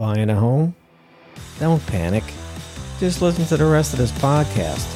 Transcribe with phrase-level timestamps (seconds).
[0.00, 0.74] Buying a home?
[1.58, 2.24] Don't panic.
[3.00, 4.88] Just listen to the rest of this podcast.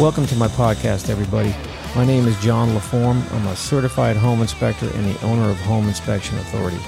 [0.00, 1.54] Welcome to my podcast, everybody.
[1.94, 3.30] My name is John LaForme.
[3.30, 6.78] I'm a certified home inspector and the owner of Home Inspection Authority.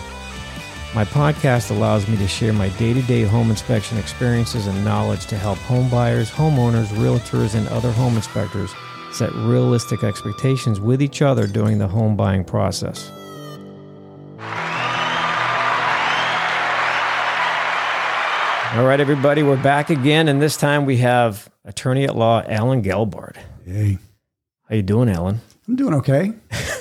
[0.94, 5.26] My podcast allows me to share my day to day home inspection experiences and knowledge
[5.26, 8.72] to help home buyers, homeowners, realtors, and other home inspectors
[9.12, 13.10] set realistic expectations with each other during the home buying process.
[18.72, 22.82] All right, everybody, we're back again, and this time we have attorney at law Allan
[22.84, 23.34] Gelbard.
[23.66, 23.98] Hey,
[24.68, 25.40] How you doing, Allan?
[25.66, 26.32] I'm doing okay.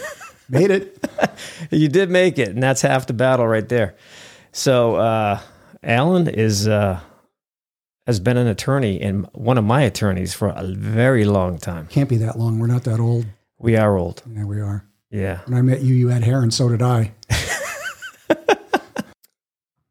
[0.50, 1.04] Made it.
[1.72, 3.96] You did make it, and that's half the battle right there.
[4.52, 5.40] So, uh,
[5.82, 7.00] Allan is uh,
[8.10, 11.86] has been an attorney and one of my attorneys for a very long time.
[11.92, 12.58] Can't be that long.
[12.58, 13.28] We're not that old.
[13.60, 14.84] We are old, Yeah, we are.
[15.12, 15.42] yeah.
[15.46, 17.12] When I met you, you had hair, and so did I.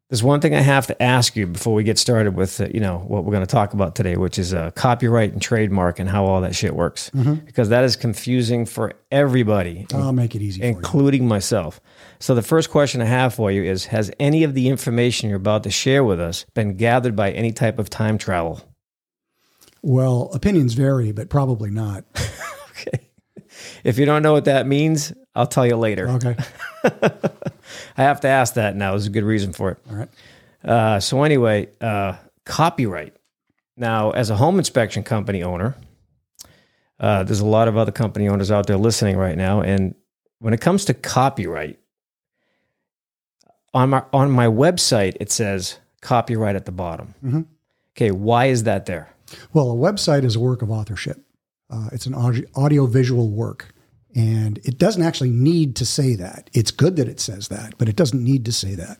[0.09, 2.79] There's one thing I have to ask you before we get started with uh, you
[2.79, 6.09] know what we're going to talk about today, which is uh, copyright and trademark and
[6.09, 7.11] how all that shit works,
[7.45, 10.71] because that is confusing for everybody, I'll make it easy for you.
[10.75, 11.79] including myself.
[12.19, 15.37] So the first question I have for you is: Has any of the information you're
[15.37, 18.61] about to share with us been gathered by any type of time travel?
[19.83, 22.03] Well, opinions vary, but probably not.
[22.87, 23.09] Okay.
[23.83, 26.07] If you don't know what that means, I'll tell you later.
[26.11, 26.37] Okay.
[27.97, 28.91] I have to ask that now.
[28.91, 29.77] There's a good reason for it.
[29.89, 30.09] All right.
[30.63, 33.15] Uh, so anyway, uh, copyright.
[33.77, 35.75] Now, as a home inspection company owner,
[36.99, 39.95] uh, there's a lot of other company owners out there listening right now, and
[40.39, 41.79] when it comes to copyright,
[43.73, 47.13] on my on my website it says copyright at the bottom.
[47.23, 47.45] Mhm.
[47.95, 49.09] Okay, why is that there?
[49.53, 51.21] Well, a website is a work of authorship.
[51.69, 52.15] Uh, it's an
[52.55, 53.73] audio visual work,
[54.15, 56.49] and it doesn't actually need to say that.
[56.53, 58.99] It's good that it says that, but it doesn't need to say that.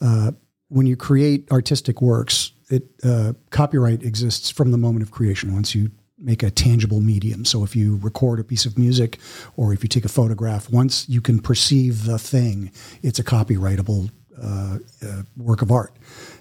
[0.00, 0.32] Uh,
[0.68, 5.54] when you create artistic works, it uh, copyright exists from the moment of creation.
[5.54, 9.18] Once you make a tangible medium, so if you record a piece of music
[9.56, 12.70] or if you take a photograph, once you can perceive the thing,
[13.02, 14.10] it's a copyrightable
[14.42, 15.94] uh, uh, work of art.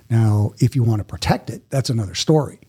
[0.09, 2.59] Now, if you want to protect it, that's another story.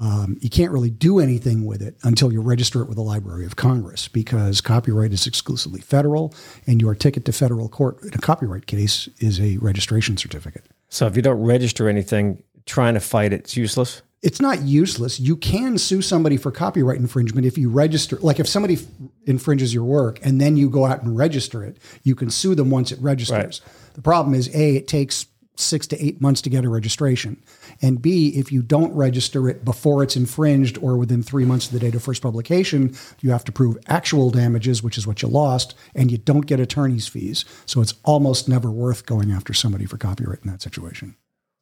[0.00, 3.44] Um, you can't really do anything with it until you register it with the Library
[3.44, 6.34] of Congress because copyright is exclusively federal,
[6.66, 10.64] and your ticket to federal court in a copyright case is a registration certificate.
[10.88, 14.02] So if you don't register anything, trying to fight it's useless.
[14.22, 15.18] It's not useless.
[15.18, 18.16] You can sue somebody for copyright infringement if you register.
[18.18, 18.84] Like if somebody f-
[19.26, 22.70] infringes your work and then you go out and register it, you can sue them
[22.70, 23.60] once it registers.
[23.94, 25.26] The problem is A, it takes
[25.56, 27.42] six to eight months to get a registration.
[27.80, 31.72] And B, if you don't register it before it's infringed or within three months of
[31.72, 35.28] the date of first publication, you have to prove actual damages, which is what you
[35.28, 37.44] lost, and you don't get attorney's fees.
[37.66, 41.16] So it's almost never worth going after somebody for copyright in that situation.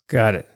[0.07, 0.49] Got it.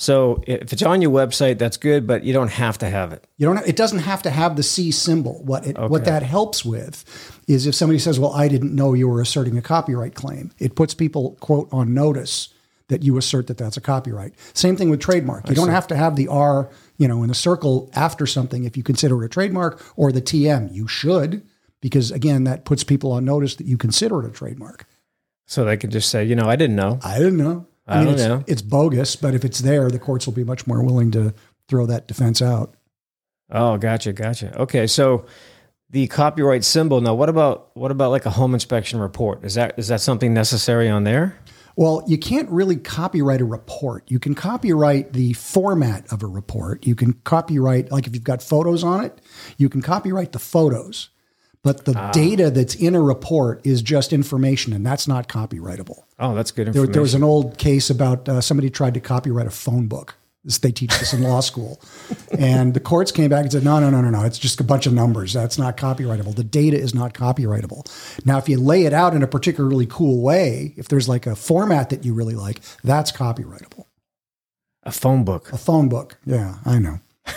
[0.00, 3.26] So if it's on your website, that's good, but you don't have to have it.
[3.36, 3.66] You don't.
[3.66, 5.42] It doesn't have to have the C symbol.
[5.42, 7.04] What it, what that helps with
[7.48, 10.76] is if somebody says, "Well, I didn't know you were asserting a copyright claim," it
[10.76, 12.54] puts people quote on notice
[12.88, 14.34] that you assert that that's a copyright.
[14.54, 15.48] Same thing with trademark.
[15.48, 18.76] You don't have to have the R, you know, in a circle after something if
[18.76, 20.72] you consider it a trademark or the TM.
[20.72, 21.46] You should
[21.80, 24.86] because again, that puts people on notice that you consider it a trademark.
[25.46, 26.98] So they can just say, you know, I didn't know.
[27.02, 27.66] I didn't know.
[27.86, 28.44] I don't it's, know.
[28.46, 31.32] It's bogus, but if it's there, the courts will be much more willing to
[31.68, 32.74] throw that defense out.
[33.50, 34.54] Oh, gotcha, gotcha.
[34.60, 35.24] Okay, so
[35.88, 37.00] the copyright symbol.
[37.00, 39.42] Now, what about what about like a home inspection report?
[39.42, 41.38] Is that is that something necessary on there?
[41.78, 44.10] Well, you can't really copyright a report.
[44.10, 46.84] You can copyright the format of a report.
[46.84, 49.20] You can copyright, like if you've got photos on it,
[49.58, 51.10] you can copyright the photos.
[51.62, 56.02] But the data that's in a report is just information, and that's not copyrightable.
[56.18, 59.46] Oh, that's good There, there was an old case about uh, somebody tried to copyright
[59.46, 60.16] a phone book.
[60.48, 61.78] This, they teach this in law school.
[62.38, 64.24] And the courts came back and said, no, no, no, no, no.
[64.24, 65.34] It's just a bunch of numbers.
[65.34, 66.34] That's not copyrightable.
[66.34, 67.86] The data is not copyrightable.
[68.24, 71.36] Now, if you lay it out in a particularly cool way, if there's like a
[71.36, 73.84] format that you really like, that's copyrightable.
[74.84, 75.52] a phone book.
[75.52, 76.16] A phone book.
[76.24, 77.00] Yeah, I know.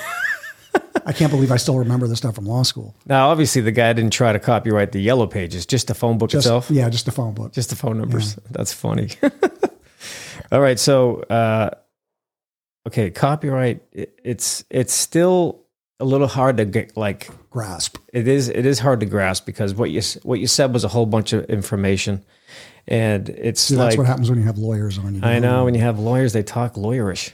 [1.05, 2.95] I can't believe I still remember the stuff from law school.
[3.05, 6.29] Now, obviously, the guy didn't try to copyright the yellow pages, just the phone book
[6.29, 7.51] Just, itself, yeah, just a phone book.
[7.51, 8.35] just the phone numbers.
[8.51, 9.09] That's funny.
[10.51, 11.71] All right, so uh,
[12.91, 13.81] okay, copyright.
[13.93, 15.61] It, it's it's still
[15.99, 17.97] a little hard to get like Grasp.
[18.11, 20.87] it is it is hard to grasp because what you what you said was a
[20.87, 22.23] whole bunch of information,
[22.87, 25.21] and it's See, like that's what happens when you have lawyers on you.
[25.23, 27.31] I know when you have lawyers, they talk lawyerish.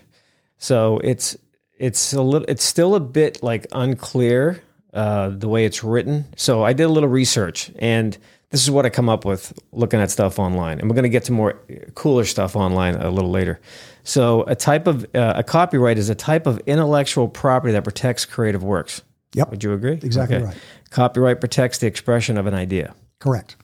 [0.58, 1.38] So it's
[1.78, 4.62] it's a little it's still a bit like unclear
[4.94, 6.26] uh, the way it's written.
[6.36, 8.18] So I did a little research, and
[8.50, 10.80] this is what I come up with looking at stuff online.
[10.80, 11.60] And we're going to get to more
[11.96, 13.60] cooler stuff online a little later.
[14.04, 18.26] So a type of uh, a copyright is a type of intellectual property that protects
[18.26, 19.02] creative works.
[19.34, 19.52] Yep.
[19.52, 19.94] Would you agree?
[19.94, 20.58] Exactly right.
[20.90, 22.96] Copyright protects the expression of an idea.
[23.20, 23.58] Correct.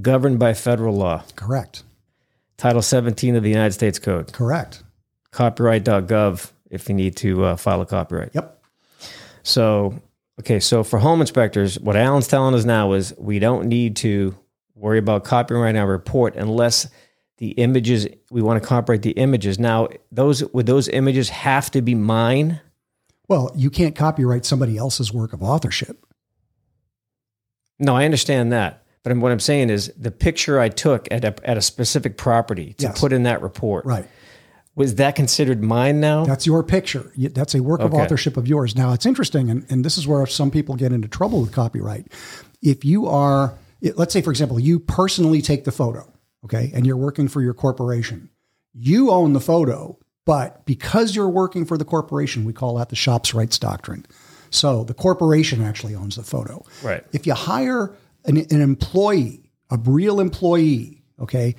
[0.00, 1.24] Governed by federal law.
[1.34, 1.82] Correct.
[2.56, 4.32] Title 17 of the United States Code.
[4.32, 4.82] Correct.
[5.32, 8.30] Copyright.gov if you need to uh, file a copyright.
[8.34, 8.62] Yep.
[9.42, 10.00] So,
[10.40, 14.36] okay, so for home inspectors, what Allan's telling us now is we don't need to
[14.74, 16.88] worry about copyright our report unless
[17.38, 19.58] the images we want to copyright the images.
[19.58, 22.60] Now, those would those images have to be mine?
[23.28, 26.04] Well, you can't copyright somebody else's work of authorship.
[27.78, 28.84] No, I understand that.
[29.02, 32.72] But what I'm saying is the picture I took at a, at a specific property
[32.74, 33.00] to Yes.
[33.00, 34.06] put in that report, Right.
[34.76, 36.24] Was that considered mine now?
[36.24, 37.10] That's your picture.
[37.16, 38.76] That's a work of authorship of yours.
[38.76, 42.12] Now, it's interesting, and, and this is where some people get into trouble with copyright.
[42.62, 43.54] If you are,
[43.96, 46.12] let's say, for example, you personally take the photo,
[46.44, 48.28] okay, and you're working for your corporation,
[48.74, 52.96] you own the photo, but because you're working for the corporation, we call that the
[52.96, 54.04] shop's rights doctrine.
[54.50, 56.64] So the corporation actually owns the photo.
[56.82, 57.02] Right.
[57.12, 57.94] If you hire
[58.26, 61.56] an, an employee, a real employee, okay,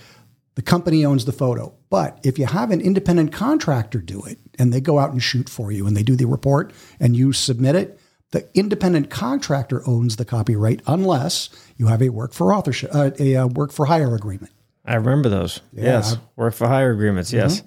[0.57, 1.71] the company owns the photo.
[1.91, 5.49] But if you have an independent contractor do it and they go out and shoot
[5.49, 7.99] for you and they do the report and you submit it,
[8.31, 13.35] the independent contractor owns the copyright unless you have a work for authorship, uh, a,
[13.35, 14.51] uh work for hire agreement.
[14.83, 15.61] I remember those.
[15.73, 16.17] yes.
[16.35, 17.31] Work for hire agreements.
[17.31, 17.61] Yes.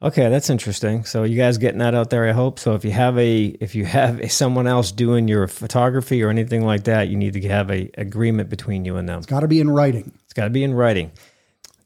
[0.00, 1.04] Okay, that's interesting.
[1.04, 2.58] So you guys getting that out there, I hope.
[2.58, 6.30] So if you have a if you have a, someone else doing your photography or
[6.30, 9.18] anything like that, you need to have a agreement between you and them.
[9.18, 10.12] It's got to be in writing.
[10.24, 11.12] It's got to be in writing.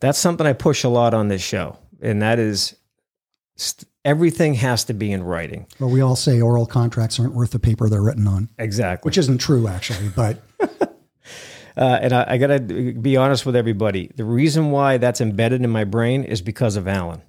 [0.00, 2.76] That's something I push a lot on this show, and that is
[3.56, 5.66] st- everything has to be in writing.
[5.80, 9.08] Well, we all say oral contracts aren't worth the paper they're written on, Exactly.
[9.08, 10.42] which isn't true actually, but
[11.78, 14.10] Uh, and I, I got to be honest with everybody.
[14.16, 17.20] The reason why that's embedded in my brain is because of Allan.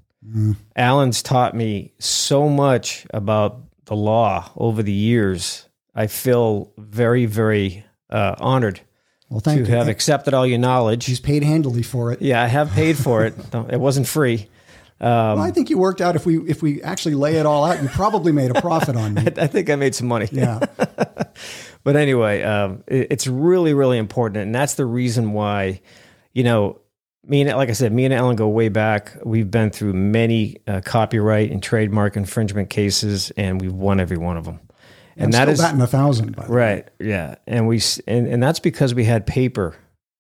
[0.76, 5.68] Allan's taught me so much about the law over the years.
[5.94, 8.80] I feel very, very uh, honored
[9.30, 9.76] well, to thank you.
[9.76, 11.06] have accepted all your knowledge.
[11.06, 12.22] He's paid handily for it.
[12.22, 13.36] Yeah, I have paid for it.
[13.70, 14.48] It wasn't free.
[15.00, 17.82] well, I think you worked out if we if we actually lay it all out,
[17.82, 19.24] you probably made a profit on me.
[19.38, 20.28] I think I made some money.
[20.32, 20.60] Yeah.
[21.84, 25.80] But anyway, um, it, it's really, really important, and that's the reason why,
[26.34, 26.82] you know,
[27.24, 29.16] me and like I said, me and Allan go way back.
[29.24, 34.36] We've been through many uh, copyright and trademark infringement cases, and we've won every one
[34.36, 34.60] of them.
[35.18, 36.58] And I'm that still is batting a thousand, by the way.
[36.58, 37.36] right, yeah.
[37.46, 39.76] And we and, and that's because we had paper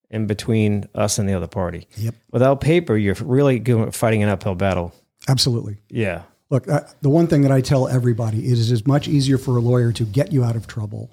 [0.10, 1.88] in between us and the other party.
[1.98, 2.16] Yep.
[2.32, 4.94] Without paper, you're really fighting an uphill battle.
[5.28, 5.78] Absolutely.
[5.90, 9.38] Yeah, Look, uh, the one thing that I tell everybody is it is much easier
[9.38, 11.12] for a lawyer to get you out of trouble.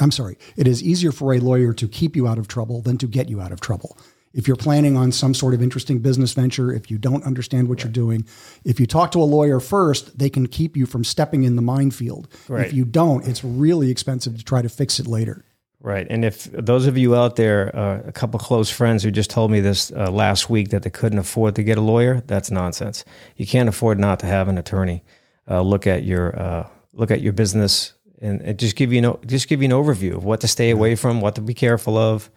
[0.00, 2.98] I'm sorry, it is easier for a lawyer to keep you out of trouble than
[2.98, 3.96] to get you out of trouble.
[4.32, 7.82] If you're planning on some sort of interesting business venture, if you don't understand what
[7.82, 8.26] you're doing,
[8.64, 11.62] if you talk to a lawyer first, they can keep you from stepping in the
[11.62, 12.28] minefield.
[12.48, 12.66] Right.
[12.66, 15.44] If you don't, it's really expensive to try to fix it later.
[15.80, 16.06] Right.
[16.10, 19.50] And if those of you out there, uh, a couple close friends who just told
[19.50, 23.04] me this uh, last week that they couldn't afford to get a lawyer, that's nonsense.
[23.36, 25.04] You can't afford not to have an attorney
[25.48, 29.20] uh, look at your uh, look at your business and, and just give you no
[29.26, 31.96] just give you an overview of what to stay away from, what to be careful
[31.96, 32.30] of,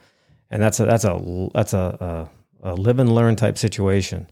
[0.50, 2.28] and that's a that's a that's a,
[2.64, 4.28] a, a live and learn type situation.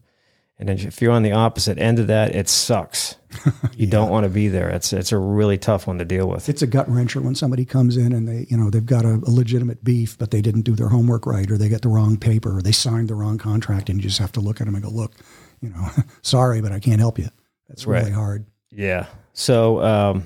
[0.59, 3.15] And then if you're on the opposite end of that, it sucks.
[3.75, 4.69] You don't want to be there.
[4.69, 6.49] It's it's a really tough one to deal with.
[6.49, 9.21] It's a gut wrencher when somebody comes in and they, you know, they've got a,
[9.27, 12.17] a legitimate beef, but they didn't do their homework right, or they get the wrong
[12.17, 14.73] paper, or they signed the wrong contract, and you just have to look at them
[14.73, 15.13] and go, "Look,
[15.61, 15.87] you know,
[16.23, 17.27] sorry, but I can't help you."
[17.67, 18.13] That's really Right.
[18.13, 18.45] hard.
[18.71, 19.05] Yeah.
[19.33, 20.23] So, um,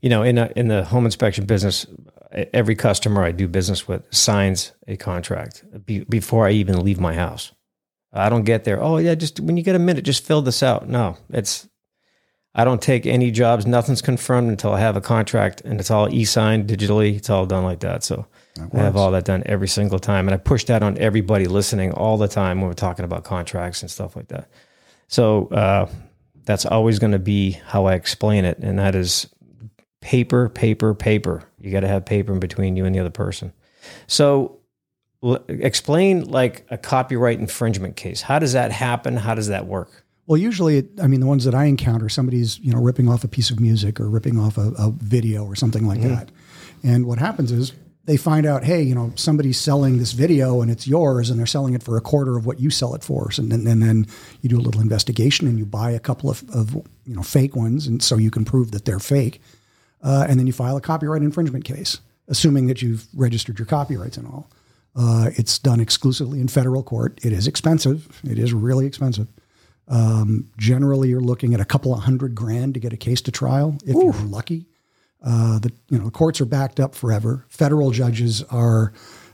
[0.00, 1.84] you know, in a, in the home inspection business,
[2.32, 7.14] every customer I do business with signs a contract be, before I even leave my
[7.14, 7.52] house.
[8.12, 8.82] I don't get there.
[8.82, 10.88] Oh yeah, just when you get a minute, just fill this out.
[10.88, 11.68] No, it's.
[12.54, 13.66] I don't take any jobs.
[13.66, 17.16] Nothing's confirmed until I have a contract, and it's all e-signed digitally.
[17.16, 18.02] It's all done like that.
[18.02, 18.26] So
[18.74, 21.92] I have all that done every single time, and I push that on everybody listening
[21.92, 24.48] all the time when we're talking about contracts and stuff like that.
[25.06, 25.88] So uh,
[26.44, 29.28] that's always going to be how I explain it, and that is
[30.00, 31.47] paper, paper, paper.
[31.60, 33.52] You got to have paper in between you and the other person.
[34.06, 34.58] So
[35.22, 38.22] l- explain like a copyright infringement case.
[38.22, 39.16] How does that happen?
[39.16, 40.04] How does that work?
[40.26, 43.24] Well, usually, it, I mean, the ones that I encounter, somebody's you know ripping off
[43.24, 46.14] a piece of music or ripping off a, a video or something like mm-hmm.
[46.14, 46.30] that,
[46.82, 47.72] and what happens is
[48.08, 51.46] they find out, hey, you know, somebody's selling this video and it's yours, and they're
[51.46, 54.06] selling it for a quarter of what you sell it for, and then, and then
[54.40, 57.54] you do a little investigation and you buy a couple of, of you know fake
[57.54, 59.40] ones, and so you can prove that they're fake.
[60.02, 64.16] Uh, and then you file a copyright infringement case, assuming that you've registered your copyrights
[64.16, 64.50] and all.
[64.96, 67.18] Uh, it's done exclusively in federal court.
[67.22, 68.20] It is expensive.
[68.24, 69.28] It is really expensive.
[69.86, 73.30] Um, generally, you're looking at a couple of hundred grand to get a case to
[73.30, 74.66] trial if you're lucky.
[75.24, 77.44] Uh, the you know the courts are backed up forever.
[77.48, 78.92] Federal judges are,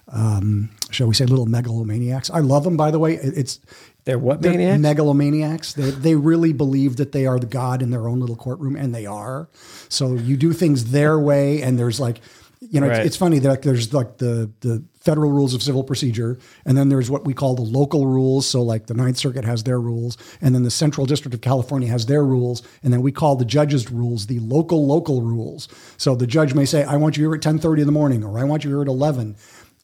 [0.08, 2.30] um, shall we say, little megalomaniacs.
[2.32, 3.14] I love them, by the way.
[3.14, 3.60] It- It's
[4.04, 4.80] They're what they're maniacs?
[4.82, 5.74] megalomaniacs.
[5.74, 8.94] They they really believe that they are the god in their own little courtroom, and
[8.94, 9.48] they are.
[9.88, 12.20] So you do things their way, and there's like,
[12.60, 12.98] you know, Right.
[12.98, 16.88] it's, it's funny that there's like the the federal rules of civil procedure, and then
[16.88, 18.46] there's what we call the local rules.
[18.46, 21.88] So like the Ninth Circuit has their rules, and then the Central District of California
[21.88, 25.68] has their rules, and then we call the judges' rules the local local rules.
[25.96, 28.38] So the judge may say, "I want you here at 10:30 in the morning," or
[28.38, 29.36] "I want you here at 11."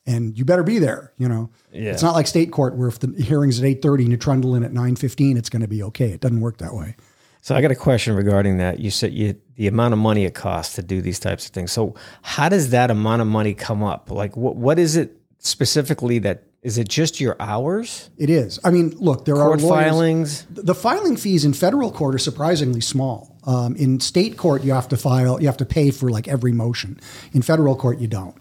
[0.07, 1.51] And you better be there, you know.
[1.73, 1.93] Yeah.
[1.93, 4.55] It's not like state court where if the hearing's at eight thirty and you trundle
[4.55, 6.11] in at nine fifteen, it's going to be okay.
[6.11, 6.97] It doesn't work that way.
[7.43, 8.81] So I got a question regarding that.
[8.81, 11.73] You said you, the amount of money it costs to do these types of things.
[11.73, 14.11] So how does that amount of money come up?
[14.11, 18.11] Like what what is it specifically that is it just your hours?
[18.19, 18.59] It is.
[18.63, 20.47] I mean, look, there Court are lawyers, filings?
[20.51, 23.39] The filing fees in federal court are surprisingly small.
[23.45, 26.53] Um, in state court, you have to file, you have to pay for like every
[26.53, 27.01] motion.
[27.33, 28.37] In federal court, you don't.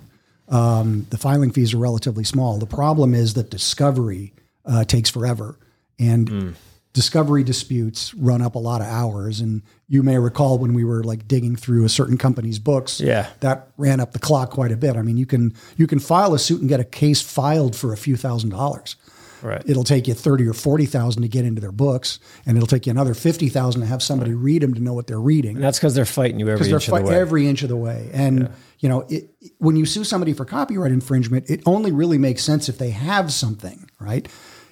[0.50, 2.58] Um, the filing fees are relatively small.
[2.58, 4.34] The problem is that discovery
[4.66, 5.58] uh, takes forever,
[6.00, 6.56] and
[6.94, 9.40] discovery disputes run up a lot of hours.
[9.42, 13.28] And you may recall when we were like digging through a certain company's books, Yeah.
[13.42, 14.96] that ran up the clock quite a bit.
[14.96, 17.94] I mean, you can you can file a suit and get a case filed for
[17.94, 18.96] a few thousand dollars.
[19.42, 19.64] Right.
[19.66, 22.86] It'll take you thirty or forty thousand to get into their books, and it'll take
[22.86, 25.64] you another fifty thousand to have somebody read them to know what they're reading And
[25.64, 27.16] that's because they're fighting you every inch of the way.
[27.16, 28.10] every inch of the way.
[28.14, 32.44] And you know, it, when you sue somebody for copyright infringement, it only really makes
[32.44, 34.28] sense if they have something, right?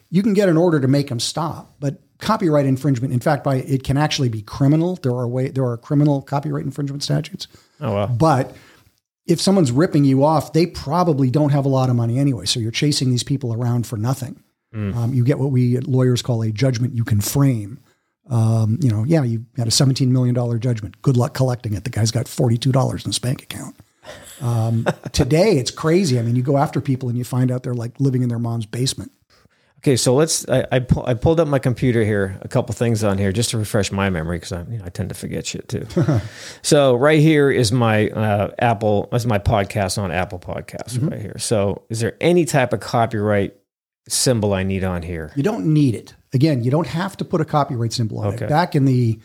[0.10, 3.56] You can get an order to make them stop, but copyright infringement, in fact, by
[3.58, 4.96] it can actually be criminal.
[4.96, 7.48] There are way there are criminal copyright infringement statutes.
[7.82, 8.08] oh well.
[8.08, 8.56] But
[9.26, 12.46] if someone's ripping you off, they probably don't have a lot of money anyway.
[12.46, 14.42] So you're chasing these people around for nothing.
[14.74, 17.80] Um, you get what we lawyers call a judgment you can frame.
[18.30, 21.02] Um, you know, yeah, you had a $17 million judgment.
[21.02, 21.84] Good luck collecting it.
[21.84, 23.76] The guy's got $42 in his bank account.
[24.42, 26.20] Um, today, it's crazy.
[26.20, 28.40] I mean, you go after people and you find out they're like living in their
[28.40, 29.12] mom's basement.
[29.80, 30.48] Okay, so let's.
[30.50, 33.52] I I, pull, I pulled up my computer here, a couple things on here just
[33.52, 35.86] to refresh my memory because I you know, I tend to forget shit too.
[36.64, 41.38] so right here is my uh, Apple, is my podcast on Apple Podcasts right here.
[41.38, 43.56] So is there any type of copyright
[44.10, 45.32] symbol I need on here?
[45.36, 46.16] You don't need it.
[46.34, 48.46] Again, you don't have to put a copyright symbol on Okay.
[48.46, 48.50] it.
[48.50, 49.20] Back in the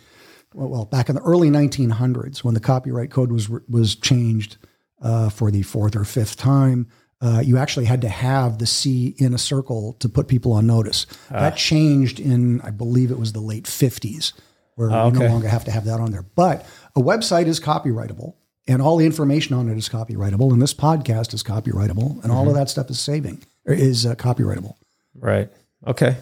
[0.55, 4.57] well, back in the early 1900s, when the copyright code was was changed
[5.01, 6.87] uh, for the fourth or fifth time,
[7.21, 10.67] uh, you actually had to have the C in a circle to put people on
[10.67, 11.07] notice.
[11.31, 11.41] Ah.
[11.41, 14.33] That changed in, I believe, it was the late 50s,
[14.75, 16.25] where you no Ah, longer have to have that on there.
[16.35, 18.35] But a website is copyrightable.
[18.69, 22.43] And all the information on it is copyrightable, and this podcast is copyrightable, and all
[22.43, 22.51] Mm-hmm.
[22.51, 24.75] of that stuff is saving is uh, copyrightable.
[25.15, 25.51] Right.
[25.87, 26.17] Okay.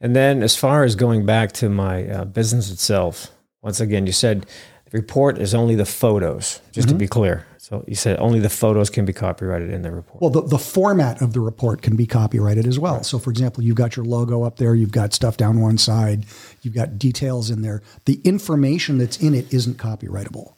[0.00, 3.32] And then as far as going back to my uh, business itself,
[3.62, 4.46] once again, you said
[4.90, 7.46] the report is only the photos, just to be clear.
[7.58, 10.22] So you said only the photos can be copyrighted in the report.
[10.22, 13.02] Well, the, the format of the report can be copyrighted as well.
[13.02, 16.24] So, for example, you've got your logo up there, you've got stuff down one side,
[16.62, 17.82] you've got details in there.
[18.06, 20.54] The information that's in it isn't copyrightable,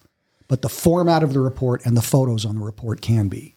[0.47, 3.57] but the format of the report and the photos on the report can be.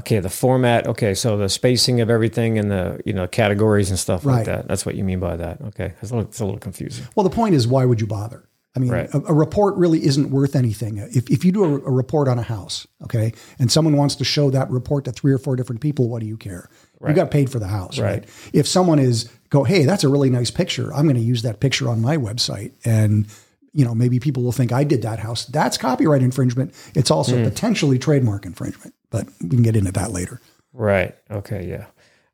[0.00, 0.86] Okay, the format.
[0.86, 4.36] Okay, so the spacing of everything and the you know categories and stuff Right.
[4.36, 4.68] like that.
[4.68, 5.60] That's what you mean by that.
[5.60, 7.06] Okay, it's a little, it's a little confusing.
[7.16, 8.44] Well, the point is, why would you bother?
[8.76, 9.12] I mean, Right.
[9.12, 10.98] a, a report really isn't worth anything.
[10.98, 14.24] If, if you do a, a report on a house, okay, and someone wants to
[14.24, 16.68] show that report to three or four different people, what do you care?
[17.06, 18.20] You got paid for the house, right.
[18.20, 18.50] Right.
[18.52, 20.92] If someone is go, hey, that's a really nice picture.
[20.92, 23.26] I'm going to use that picture on my website, and
[23.72, 25.44] you know maybe people will think I did that house.
[25.46, 26.74] That's copyright infringement.
[26.94, 27.44] It's also hmm.
[27.44, 30.40] potentially trademark infringement, but we can get into that later.
[30.72, 31.14] Right.
[31.30, 31.66] Okay.
[31.66, 31.86] Yeah.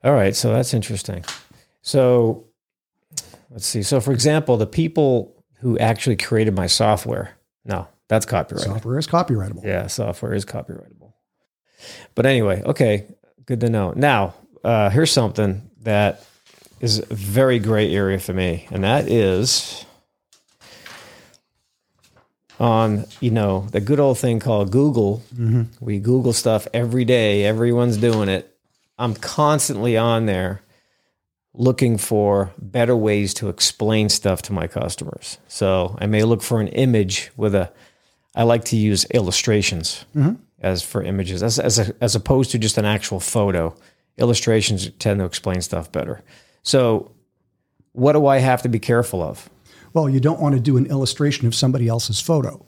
[0.03, 0.35] All right.
[0.35, 1.25] So that's interesting.
[1.83, 2.47] So
[3.51, 3.83] let's see.
[3.83, 8.65] So for example, the people who actually created my software, no, that's copyright.
[8.65, 9.65] Software is copyrightable.
[9.65, 11.13] Yeah, software is copyrightable.
[12.15, 13.07] But anyway, okay,
[13.47, 13.93] good to know.
[13.97, 16.25] Now, uh, here's something that
[16.81, 19.87] is a very gray area for me, and that is
[22.61, 25.23] on you know the good old thing called Google.
[25.35, 25.85] Mm-hmm.
[25.85, 27.45] We Google stuff every day.
[27.45, 28.57] Everyone's doing it.
[28.99, 30.63] I'm constantly on there
[31.53, 35.39] looking for better ways to explain stuff to my customers.
[35.47, 37.73] So I may look for an image with a
[38.35, 40.35] I like to use illustrations mm-hmm.
[40.61, 43.75] as for images, as as, a, as opposed to just an actual photo.
[44.17, 46.23] Illustrations tend to explain stuff better.
[46.63, 47.13] So,
[47.93, 49.49] what do I have to be careful of?
[49.95, 52.67] Well, you don't want to do an illustration of somebody else's photo.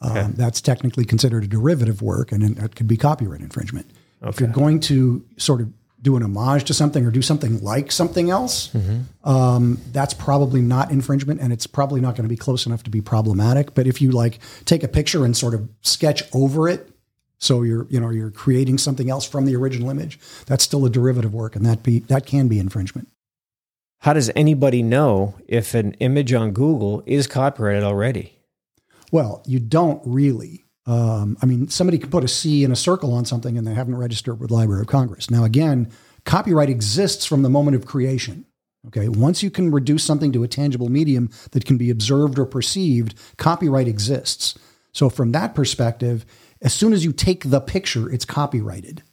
[0.00, 3.88] Um, That's technically considered a derivative work, and that could be copyright infringement.
[4.22, 7.92] If you're going to sort of do an homage to something or do something like
[7.92, 8.74] something else,
[9.22, 12.90] um, that's probably not infringement, and it's probably not going to be close enough to
[12.90, 13.74] be problematic.
[13.74, 16.88] But if you like take a picture and sort of sketch over it,
[17.38, 20.90] so you're you know you're creating something else from the original image, that's still a
[20.90, 23.08] derivative work, and that be that can be infringement.
[24.02, 28.36] How does anybody know if an image on Google is copyrighted already?
[29.12, 30.64] Well, you don't really.
[30.86, 33.74] Um, I mean, somebody can put a C in a circle on something and they
[33.74, 35.30] haven't registered with Library of Congress.
[35.30, 35.88] Now, again,
[36.24, 38.44] copyright exists from the moment of creation.
[38.88, 42.44] Okay, once you can reduce something to a tangible medium that can be observed or
[42.44, 44.58] perceived, copyright exists.
[44.90, 46.26] So, from that perspective,
[46.60, 49.04] as soon as you take the picture, it's copyrighted.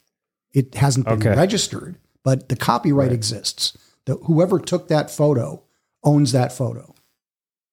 [0.52, 1.36] It hasn't been Okay.
[1.36, 3.78] registered, but the copyright exists.
[4.06, 5.64] The, whoever took that photo
[6.04, 6.94] owns that photo,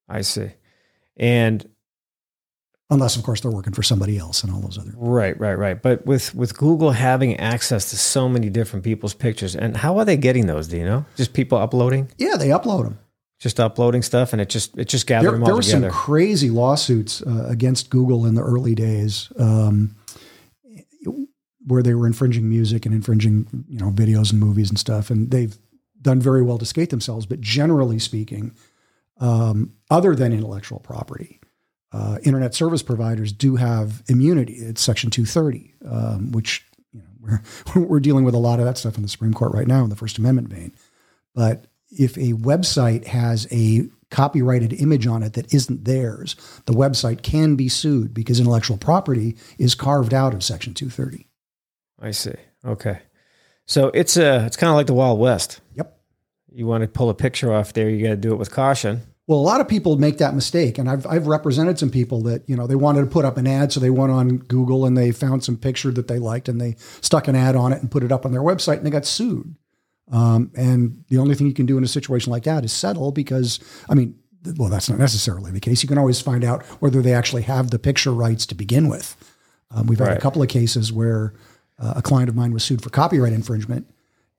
[0.08, 0.50] I see.
[1.16, 1.68] And
[2.90, 4.92] unless, of course, they're working for somebody else and all those other.
[4.96, 5.80] right, right, right.
[5.80, 10.04] But with with Google having access to so many different people's pictures, and how are
[10.04, 10.68] they getting those?
[10.68, 11.04] Do you know?
[11.16, 12.98] Just people uploading, Yeah, they upload them.
[13.40, 15.80] just uploading stuff, and it just it just gathered There, them all there were some
[15.82, 15.94] together.
[15.94, 19.96] crazy lawsuits uh, against Google in the early days, um,
[21.66, 25.10] where they were infringing music and infringing, you know, videos and movies and stuff.
[25.10, 25.56] And they've
[26.06, 27.26] done very well to skate themselves.
[27.26, 28.54] But generally speaking,
[29.18, 31.40] um, other than intellectual property,
[31.92, 34.54] uh, internet service providers do have immunity.
[34.54, 37.40] It's Section 230, um, which you know,
[37.74, 39.82] we're we're dealing with a lot of that stuff in the Supreme Court right now
[39.82, 40.72] in the First Amendment vein.
[41.34, 46.36] But if a website has a copyrighted image on it that isn't theirs,
[46.66, 51.28] the website can be sued because intellectual property is carved out of Section 230.
[52.00, 52.34] I see.
[52.64, 53.00] Okay,
[53.66, 55.60] so it's a it's kind of like the Wild West.
[55.74, 55.95] Yep.
[56.56, 59.02] You want to pull a picture off there, you got to do it with caution.
[59.26, 62.48] Well, a lot of people make that mistake, and I've I've represented some people that
[62.48, 64.96] you know they wanted to put up an ad, so they went on Google and
[64.96, 67.90] they found some picture that they liked, and they stuck an ad on it and
[67.90, 69.54] put it up on their website, and they got sued.
[70.10, 73.12] Um, and the only thing you can do in a situation like that is settle
[73.12, 74.18] because, I mean,
[74.56, 75.82] well, that's not necessarily the case.
[75.82, 79.14] You can always find out whether they actually have the picture rights to begin with.
[79.72, 81.34] Um, we've had a couple of cases where
[81.78, 83.88] uh, a client of mine was sued for copyright infringement,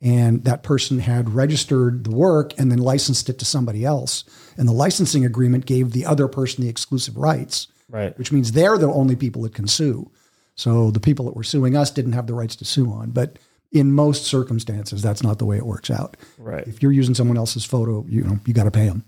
[0.01, 4.23] and that person had registered the work and then licensed it to somebody else.
[4.57, 8.17] And the licensing agreement gave the other person the exclusive rights, Right.
[8.17, 10.11] which means they're the only people that can sue.
[10.55, 13.11] So the people that were suing us didn't have the rights to sue on.
[13.11, 13.37] But
[13.71, 16.17] in most circumstances, that's not the way it works out.
[16.37, 16.67] Right.
[16.67, 19.03] If you're using someone else's photo, you know you got to pay them.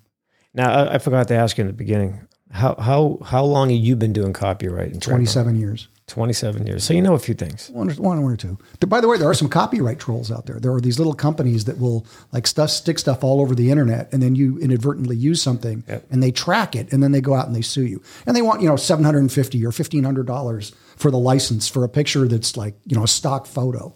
[0.54, 2.20] Now I, I forgot to ask you in the beginning.
[2.52, 5.02] How how how long have you been doing copyright?
[5.02, 5.88] Twenty-seven years.
[6.10, 6.84] 27 years.
[6.84, 7.70] So you know a few things.
[7.70, 8.58] One, or- one or two.
[8.88, 10.60] By the way, there are some copyright trolls out there.
[10.60, 14.12] There are these little companies that will like stuff stick stuff all over the internet,
[14.12, 16.06] and then you inadvertently use something, Yep.
[16.12, 18.42] and they track it, and then they go out and they sue you, and they
[18.42, 21.84] want you know seven hundred and fifty or fifteen hundred dollars for the license for
[21.84, 23.94] a picture that's like you know a stock photo.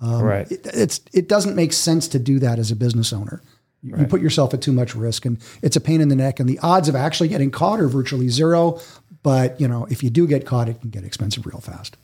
[0.00, 0.50] Um, right.
[0.50, 3.42] It, it's it doesn't make sense to do that as a business owner.
[3.82, 6.40] You, you put yourself at too much risk, and it's a pain in the neck.
[6.40, 8.80] And the odds of actually getting caught are virtually zero.
[9.26, 11.96] But you know, if you do get caught, it can get expensive real fast.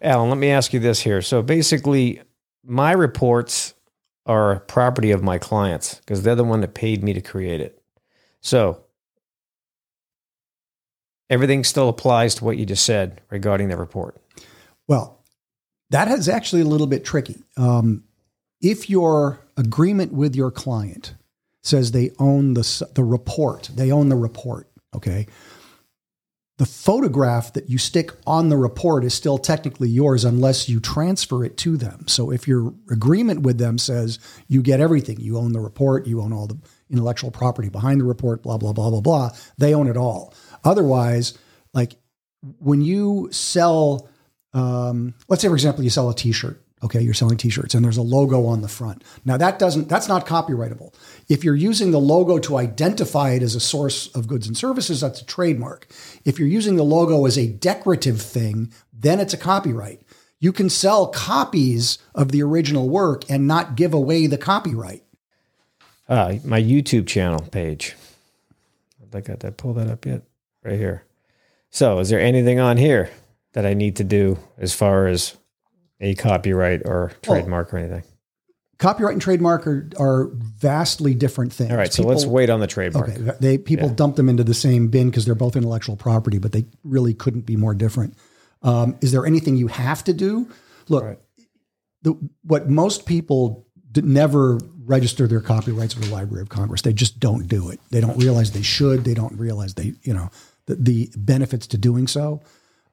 [0.00, 1.20] Allan, let me ask you this here.
[1.20, 2.22] So basically,
[2.64, 3.74] my reports
[4.24, 7.82] are property of my clients because they're the one that paid me to create it.
[8.40, 8.82] So
[11.28, 14.16] everything still applies to what you just said regarding the report.
[14.88, 15.22] Well,
[15.90, 17.44] that is actually a little bit tricky.
[17.58, 18.04] Um,
[18.62, 21.12] if your agreement with your client
[21.62, 24.68] says they own the the report, they own the report.
[24.94, 25.26] Okay,
[26.60, 31.42] the photograph that you stick on the report is still technically yours unless you transfer
[31.42, 32.06] it to them.
[32.06, 36.20] So if your agreement with them says you get everything, you own the report, you
[36.20, 36.58] own all the
[36.90, 40.34] intellectual property behind the report, blah blah blah blah blah, they own it all.
[40.62, 41.32] Otherwise,
[41.72, 41.96] like
[42.58, 44.10] when you sell
[44.52, 47.96] um, let's say for example you sell a t-shirt okay you're selling t-shirts and there's
[47.96, 50.92] a logo on the front now that doesn't that's not copyrightable
[51.28, 55.00] if you're using the logo to identify it as a source of goods and services
[55.00, 55.86] that's a trademark
[56.24, 60.00] if you're using the logo as a decorative thing then it's a copyright
[60.38, 65.02] you can sell copies of the original work and not give away the copyright
[66.08, 67.94] Uh, my YouTube channel page.
[69.14, 69.56] I got that.
[69.56, 70.22] Pull that up yet?
[70.64, 71.04] Right here.
[71.70, 73.10] So, is there anything on here
[73.52, 75.36] that I need to do as far as
[76.00, 78.04] a copyright or trademark or anything?
[78.80, 81.92] copyright and trademark are, are vastly different things All right.
[81.92, 83.10] So let's wait on the trademark.
[83.10, 86.52] Okay, they people dump them into the same bin because they're both intellectual property, but
[86.52, 88.16] they really couldn't be more different.
[88.62, 90.48] Um, is there anything you have to do?
[90.88, 91.18] Look, Right.
[92.02, 96.82] the, what most people never register their copyrights with the Library of Congress.
[96.82, 97.80] They just don't do it.
[97.90, 99.04] They don't realize they should.
[99.04, 100.30] They don't realize they, you know,
[100.66, 102.42] the, the benefits to doing so.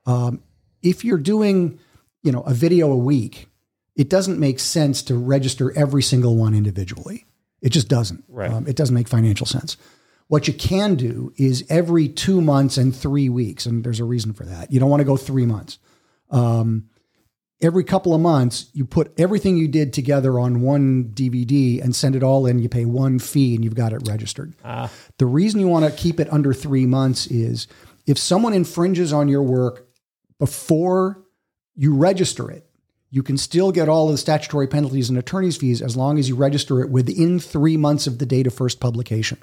[0.06, 0.44] Um,
[0.82, 1.80] if you're doing,
[2.24, 3.48] you know, a video a week,
[3.96, 7.26] it doesn't make sense to register every single one individually.
[7.62, 8.24] It just doesn't.
[8.28, 8.52] Right.
[8.52, 9.78] Um, it doesn't make financial sense.
[10.28, 14.34] What you can do is every two months and three weeks, and there's a reason
[14.34, 14.72] for that.
[14.72, 15.80] You don't want to go three months.
[16.30, 16.90] Um,
[17.62, 22.16] every couple of months, you put everything you did together on one DVD and send
[22.16, 22.60] it all in.
[22.60, 24.54] You pay one fee and you've got it registered.
[25.18, 27.68] The reason you want to keep it under three months is
[28.06, 29.88] if someone infringes on your work
[30.40, 31.24] before
[31.78, 32.66] you register it,
[33.10, 36.28] you can still get all of the statutory penalties and attorney's fees as long as
[36.28, 39.38] you register it within three months of the date of first publication.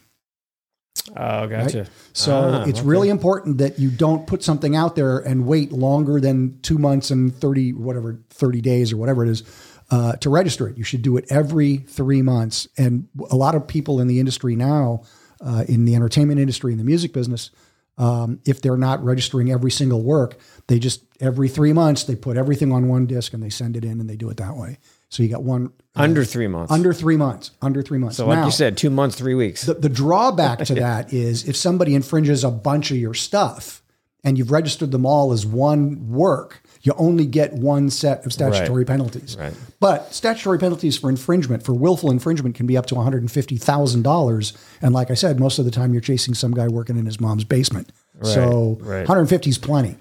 [1.16, 1.86] Oh, gotcha.
[2.12, 2.88] So Ah, it's okay.
[2.88, 7.10] really important that you don't put something out there and wait longer than two months
[7.10, 9.42] and 30, whatever, 30 days or whatever it is
[9.90, 10.78] uh, to register it.
[10.78, 12.68] You should do it every three months.
[12.78, 15.02] And a lot of people in the industry now,
[15.44, 17.50] uh, in the entertainment industry, in the music business,
[17.96, 22.36] um, if they're not registering every single work, they just every three months they put
[22.36, 24.78] everything on one disc and they send it in and they do it that way.
[25.08, 26.72] So you got one under three months.
[26.72, 28.16] under three months, under three months.
[28.16, 29.62] so, like Now- you said, two months, three weeks.
[29.62, 33.80] the, the drawback to that is if somebody infringes a bunch of your stuff
[34.24, 38.84] and you've registered them all as one work, you only get one set of statutory
[38.84, 39.36] penalties.
[39.38, 39.54] Right.
[39.80, 44.56] But statutory penalties for infringement, for willful infringement, can be up to $150,000.
[44.82, 47.18] And like I said, most of the time you're chasing some guy working in his
[47.18, 47.90] mom's basement.
[48.22, 49.00] so right.
[49.08, 49.96] 150 is plenty.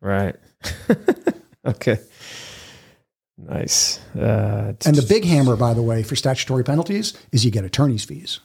[0.00, 0.34] right.
[1.66, 1.98] okay.
[3.38, 3.98] Nice.
[4.16, 8.04] Uh, And the big hammer, by the way, for statutory penalties is you get attorney's
[8.04, 8.40] fees.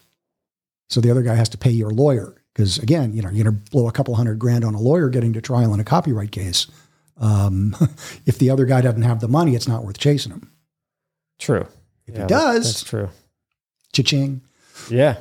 [0.90, 3.56] So the other guy has to pay your lawyer because, again, you know, you're going
[3.56, 6.32] to blow a couple hundred grand on a lawyer getting to trial in a copyright
[6.34, 6.68] case.
[7.22, 7.76] Um,
[8.26, 10.52] if the other guy doesn't have the money, it's not worth chasing him.
[11.40, 11.68] true.
[12.08, 13.10] If Yeah, he does, that's true.
[13.94, 14.42] cha-ching.
[14.90, 15.18] Yeah.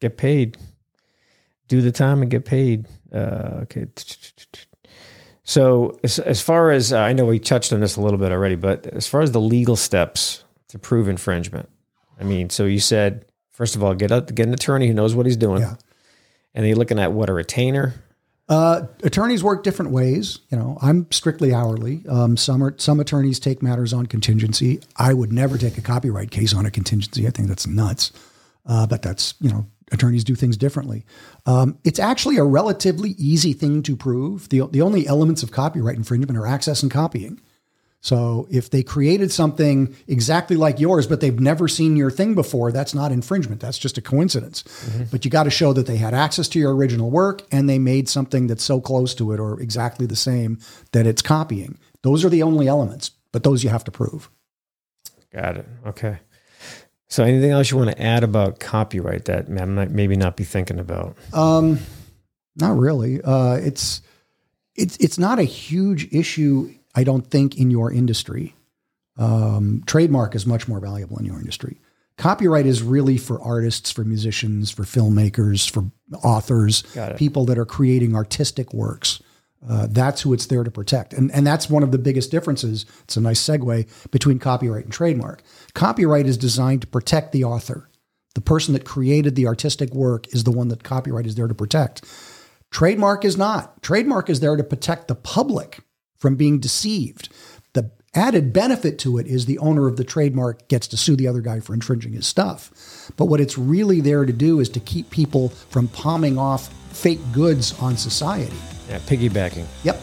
[0.00, 0.56] Get paid.
[1.68, 2.86] Do the time and get paid.
[3.12, 3.86] Uh, okay.
[5.44, 8.30] So as, as far as uh, I know, we touched on this a little bit
[8.32, 11.68] already, but as far as the legal steps to prove infringement,
[12.20, 15.14] I mean, so you said first of all, get up, get an attorney who knows
[15.14, 15.74] what he's doing, Yeah.
[16.54, 17.94] and then you're looking at what a retainer.
[18.48, 20.40] Uh, attorneys work different ways.
[20.50, 22.02] You know, I'm strictly hourly.
[22.08, 24.80] Um, some are, some attorneys take matters on contingency.
[24.96, 27.26] I would never take a copyright case on a contingency.
[27.26, 28.12] I think that's nuts.
[28.66, 31.04] Uh, but that's you know, attorneys do things differently.
[31.46, 34.48] Um, it's actually a relatively easy thing to prove.
[34.48, 37.40] the The only elements of copyright infringement are access and copying.
[38.02, 42.72] So if they created something exactly like yours, but they've never seen your thing before,
[42.72, 43.60] that's not infringement.
[43.60, 44.64] That's just a coincidence.
[45.10, 47.78] But you got to show that they had access to your original work and they
[47.78, 50.58] made something that's so close to it or exactly the same
[50.90, 51.78] that it's copying.
[52.02, 54.28] Those are the only elements, but those you have to prove.
[55.32, 55.66] Got it.
[55.86, 56.18] Okay.
[57.08, 60.44] So anything else you want to add about copyright that I might maybe not be
[60.44, 61.16] thinking about?
[61.32, 61.78] Um,
[62.56, 63.20] not really.
[63.22, 64.02] Uh, it's
[64.74, 68.54] it's it's not a huge issue, I don't think, in your industry.
[69.16, 71.80] Um, trademark is much more valuable in your industry.
[72.18, 75.90] Copyright is really for artists, for musicians, for filmmakers, for
[76.22, 76.84] authors,
[77.16, 79.22] people that are creating artistic works.
[79.68, 81.12] Uh, that's who it's there to protect.
[81.12, 82.84] And, and that's one of the biggest differences.
[83.04, 85.42] It's a nice segue between copyright and trademark.
[85.74, 87.88] Copyright is designed to protect the author.
[88.34, 91.54] The person that created the artistic work is the one that copyright is there to
[91.54, 92.04] protect.
[92.70, 93.82] Trademark is not.
[93.82, 95.80] Trademark is there to protect the public
[96.22, 97.28] from being deceived.
[97.72, 101.26] The added benefit to it is the owner of the trademark gets to sue the
[101.26, 103.10] other guy for infringing his stuff.
[103.16, 107.20] But what it's really there to do is to keep people from palming off fake
[107.32, 108.56] goods on society.
[108.88, 109.66] Yeah, piggybacking.
[109.82, 110.00] Yep.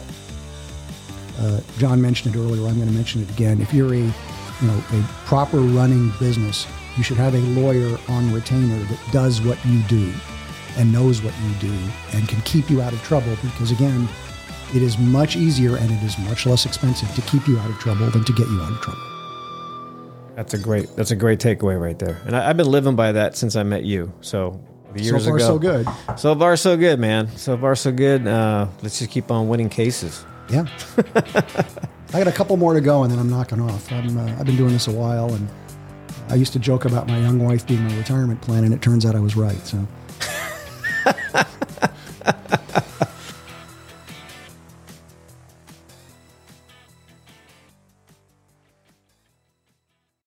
[1.38, 2.68] Uh, John mentioned it earlier.
[2.68, 3.62] I'm going to mention it again.
[3.62, 4.12] If you're a, you
[4.62, 6.66] know, a proper running business,
[6.98, 10.12] you should have a lawyer on retainer that does what you do
[10.76, 11.78] and knows what you do
[12.12, 14.06] and can keep you out of trouble because again,
[14.74, 17.78] it is much easier and it is much less expensive to keep you out of
[17.78, 19.00] trouble than to get you out of trouble.
[20.36, 20.94] That's a great.
[20.96, 22.20] That's a great takeaway right there.
[22.24, 24.12] And I, I've been living by that since I met you.
[24.20, 24.60] So
[24.94, 25.46] years so far, ago.
[25.46, 25.88] so good.
[26.16, 27.28] So far, so good, man.
[27.36, 28.26] So far, so good.
[28.26, 30.24] Uh, let's just keep on winning cases.
[30.50, 30.66] Yeah.
[32.12, 33.90] I got a couple more to go and then I'm knocking off.
[33.92, 35.48] I'm, uh, I've been doing this a while and
[36.28, 39.06] I used to joke about my young wife being my retirement plan and it turns
[39.06, 39.64] out I was right.
[39.66, 39.86] So